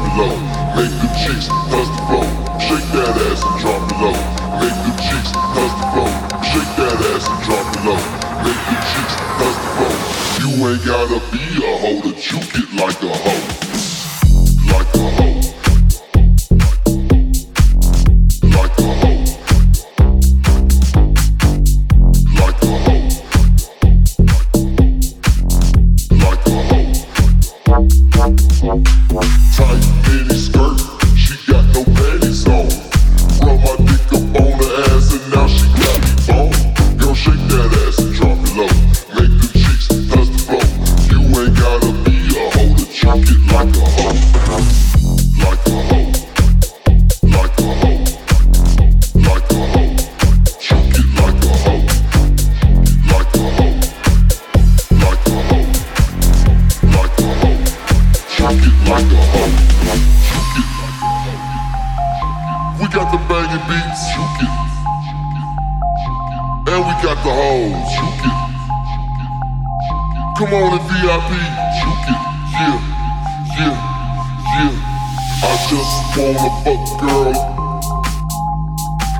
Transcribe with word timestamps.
Make 0.00 0.96
the 1.02 1.08
cheeks 1.20 1.48
bust 1.68 1.92
the 1.92 2.02
flow. 2.08 2.24
Shake 2.58 2.88
that 2.96 3.14
ass 3.28 3.44
and 3.44 3.56
drop 3.60 3.82
it 3.90 3.98
low. 4.00 4.16
Make 4.60 4.78
the 4.86 4.92
cheeks 4.96 5.32
bust 5.54 5.76
the 5.76 5.86
flow. 5.92 6.10
Shake 6.40 6.72
that 6.80 6.98
ass 7.12 7.28
and 7.28 7.40
drop 7.44 7.66
it 7.74 7.82
low. 7.84 8.00
Make 8.44 8.62
the 8.68 8.76
cheeks 8.90 9.14
bust 9.38 9.58
the 9.60 9.70
flow. 9.76 9.94
You 10.40 10.50
ain't 10.68 10.84
gotta 10.84 11.20
be 11.30 11.44
a 11.64 11.72
hoe 11.82 12.00
to 12.00 12.12
juke 12.18 12.54
it 12.54 12.68
like 12.80 13.00
a 13.02 13.12
hoe. 13.12 13.44
Like 14.72 14.94
a 14.94 15.10
hoe. 15.16 15.39
wanna 76.32 76.50
fuck 76.62 77.00
girl. 77.00 77.34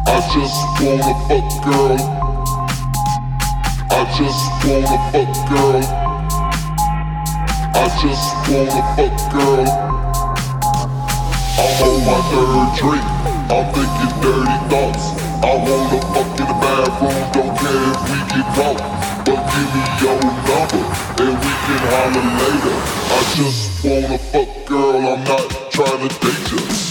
I 0.07 0.19
just 0.33 0.59
wanna 0.81 1.15
fuck 1.27 1.49
girl. 1.65 1.99
I 3.91 4.03
just 4.17 4.43
wanna 4.65 4.97
fuck 5.11 5.33
girl. 5.51 5.83
I 7.75 7.87
just 8.01 8.29
wanna 8.49 8.81
fuck 8.95 9.17
girl. 9.33 9.67
I'm 11.59 11.83
on 11.87 11.99
my 12.07 12.19
third 12.31 12.69
drink. 12.79 13.07
I'm 13.51 13.65
thinking 13.75 14.15
dirty 14.23 14.57
thoughts. 14.71 15.05
I 15.43 15.53
wanna 15.67 16.01
fuck 16.13 16.31
in 16.41 16.47
the 16.47 16.57
bathroom. 16.63 17.19
Don't 17.35 17.53
care 17.59 17.87
if 17.91 18.01
we 18.11 18.19
get 18.31 18.47
caught. 18.55 18.81
But 19.27 19.41
give 19.51 19.69
me 19.75 19.83
your 20.03 20.21
number 20.47 20.83
and 21.23 21.35
we 21.43 21.53
can 21.65 21.81
holler 21.91 22.27
later. 22.39 22.77
I 23.11 23.23
just 23.37 23.61
wanna 23.85 24.19
fuck 24.19 24.51
girl. 24.67 24.97
I'm 24.97 25.25
not 25.25 25.73
trying 25.73 26.09
to 26.09 26.21
date 26.21 26.53
you. 26.53 26.90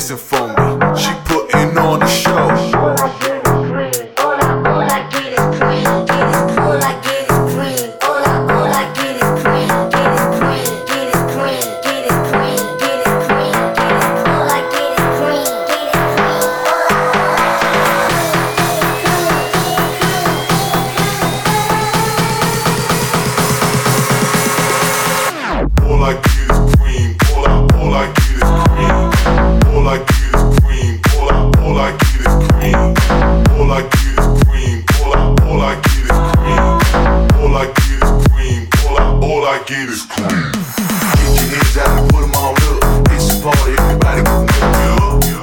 dancing 0.00 0.16
for 0.16 0.48
me. 0.48 0.96
She 0.98 1.12
putting 1.26 1.76
on 1.76 2.02
a 2.02 2.08
show. 2.08 2.49
all 39.22 39.44
I 39.44 39.62
get 39.64 39.88
is 39.88 40.04
cream. 40.06 40.52
Get 41.16 41.30
your 41.36 41.48
hands 41.52 41.76
out, 41.78 42.10
put 42.10 42.20
them 42.22 42.32
all 42.36 42.54
up. 42.54 43.08
It's 43.10 43.38
a 43.38 43.42
party, 43.42 43.72
everybody 43.78 44.22
come 44.22 44.74
on, 44.74 45.34
up. 45.34 45.39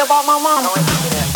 about 0.00 0.26
my 0.26 0.38
mama? 0.42 1.33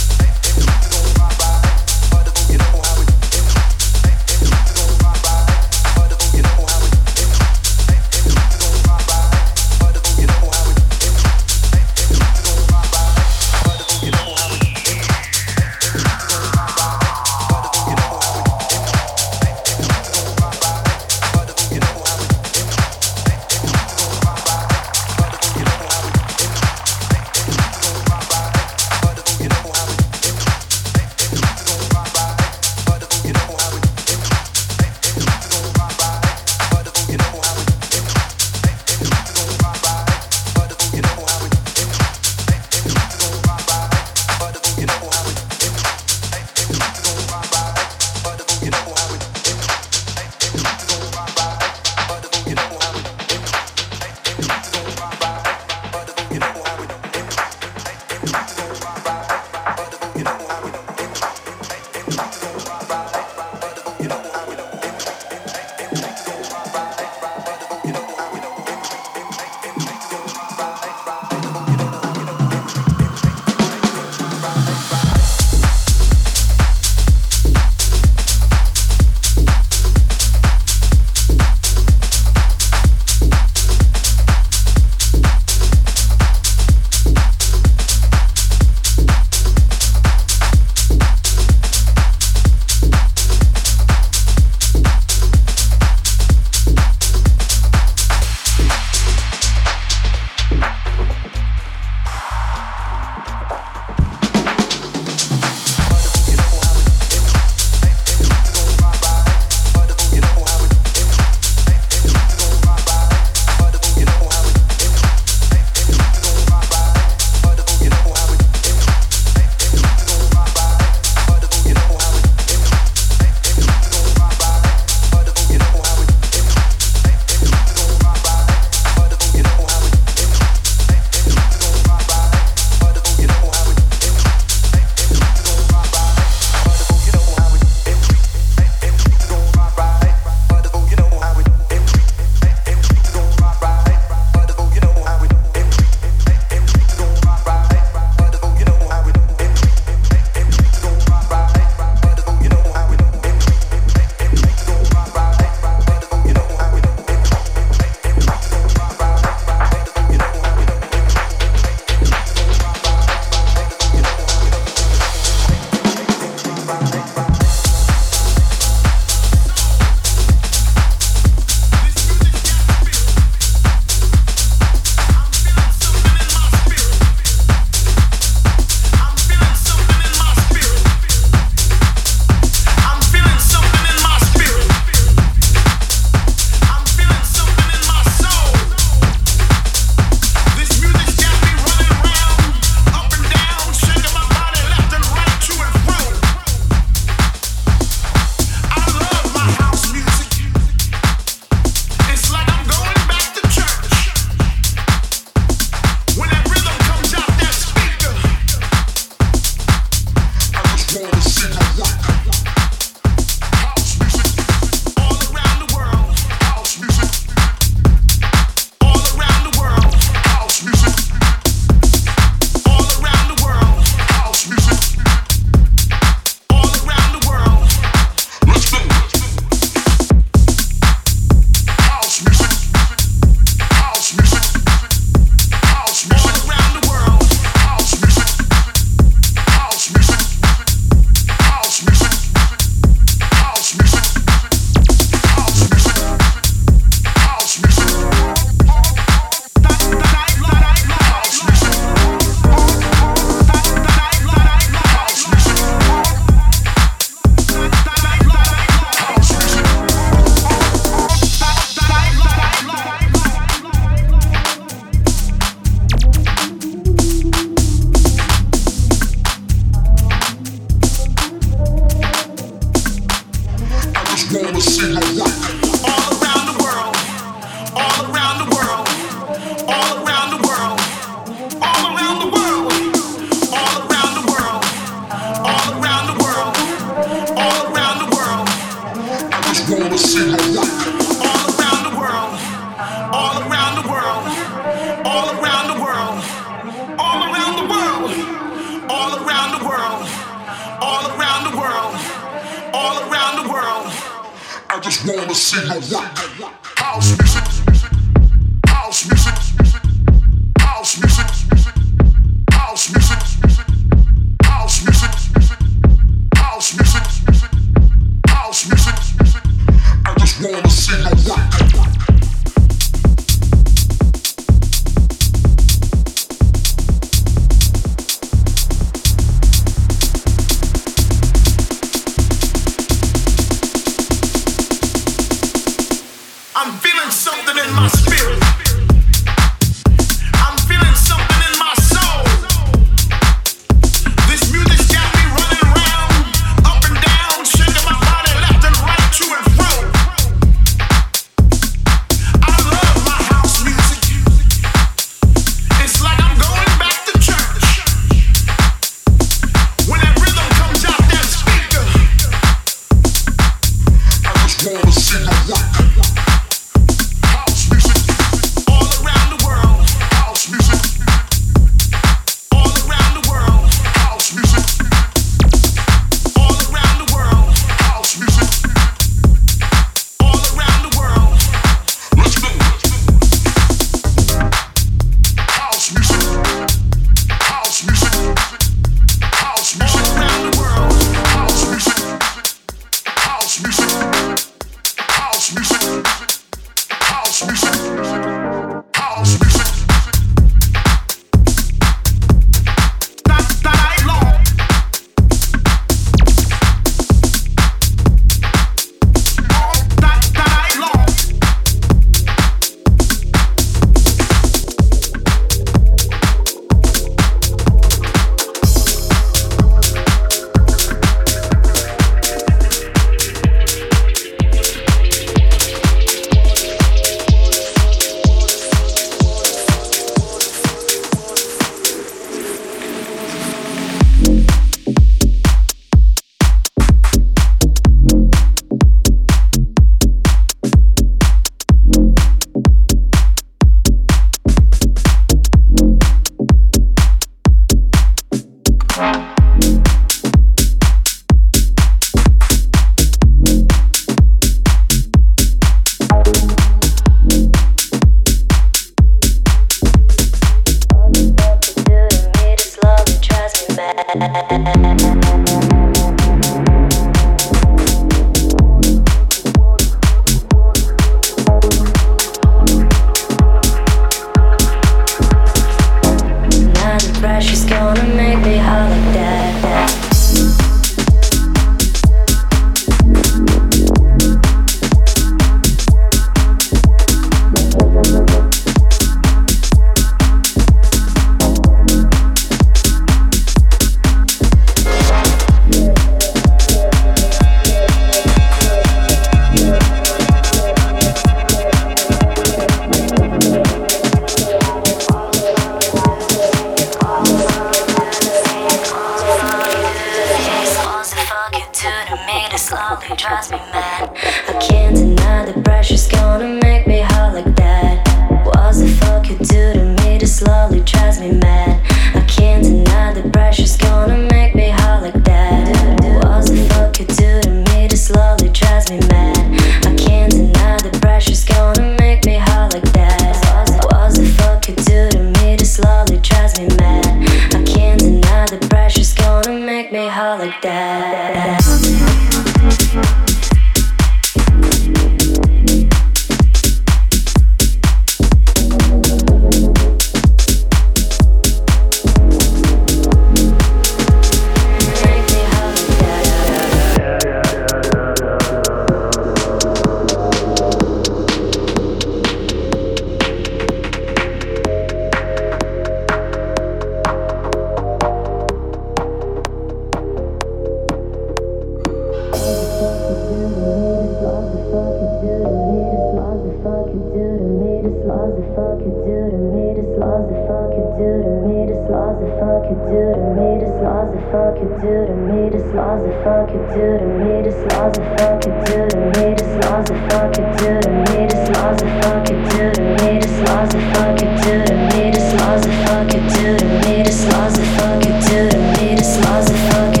You 582.71 582.77
do 582.87 583.03
to 583.11 583.23
me, 583.35 583.59
this 583.59 583.75
laws 583.83 584.15
the 584.15 584.21
fuck 584.31 584.55
you 584.55 584.69
do 584.79 585.03
to 585.03 585.15
me, 585.27 585.49
this 585.49 585.67
laws 585.75 586.03
the 586.07 586.13
fuck 586.23 586.47
you 586.55 586.61
do 586.71 586.99
to 586.99 587.07
me, 587.19 587.43
this 587.43 587.59
laws 587.73 587.91
the 587.99 588.03
fuck 588.15 588.39
you 588.47 588.53
do 588.63 588.87
to 588.87 588.97
me, 589.11 589.35
this 589.35 589.51
laws 589.59 589.85
the 589.91 589.95
fuck 590.07 590.31
you 590.39 590.45
do 590.55 590.79
to 590.79 590.91
me, 591.03 591.27
this 591.27 591.49
laws 591.51 591.77
the 591.81 591.87
fuck 591.99 592.29
you 592.31 592.37
do 592.47 592.71
to 592.71 592.83
me, 592.95 593.19
this 593.19 593.35
laws 593.43 593.69
the 593.75 593.79
fuck 593.91 594.21
you 594.21 594.29
do 594.39 594.63
to 594.63 594.75
me, 594.87 595.11
this 595.11 595.33
laws 595.41 595.61
the 595.67 595.71
fuck 595.83 596.13
you 596.13 596.21
do 596.31 596.57
to 596.57 596.65
me, 596.79 597.03
this 597.03 597.27
laws 597.33 597.53
the 597.59 597.65
fuck 597.75 598.05
you 598.05 598.13
do 598.29 598.49
to 598.49 598.57
me, 598.79 598.95
this 598.95 599.19
laws 599.19 599.45
the 599.51 599.57
fuck 599.67 599.97
you 599.97 600.00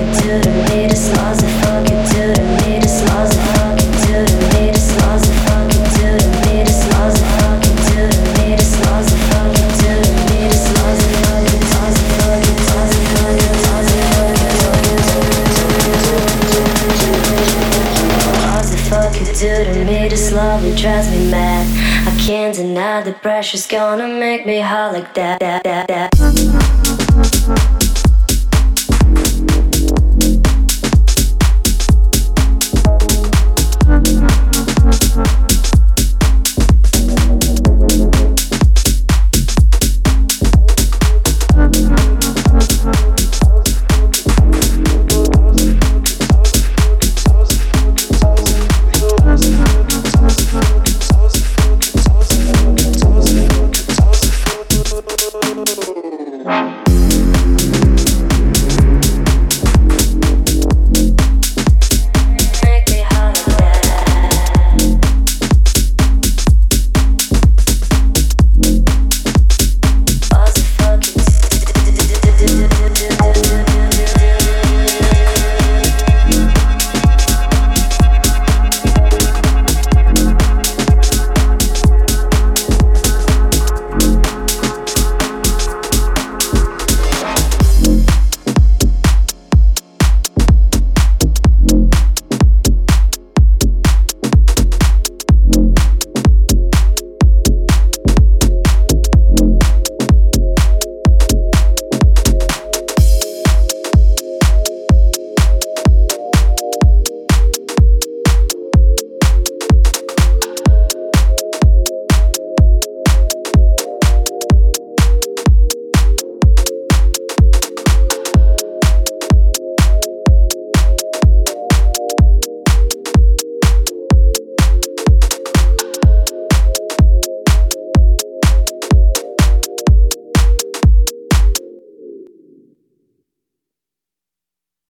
love 20.51 20.65
it 20.65 20.77
drives 20.77 21.09
me 21.09 21.31
mad. 21.31 21.65
I 22.05 22.11
can't 22.19 22.53
deny 22.53 23.01
the 23.01 23.13
pressure's 23.13 23.65
gonna 23.67 24.07
make 24.07 24.45
me 24.45 24.59
hot 24.59 24.91
like 24.91 25.13
that, 25.13 25.39
that, 25.39 25.63
that, 25.63 25.87
that. 25.87 27.80